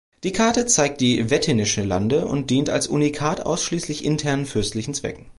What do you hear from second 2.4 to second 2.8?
diente